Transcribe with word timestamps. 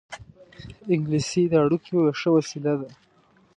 انګلیسي 0.93 1.43
د 1.49 1.53
اړیکو 1.63 1.89
یوه 1.99 2.11
ښه 2.19 2.29
وسیله 2.37 2.73
ده 2.79 2.89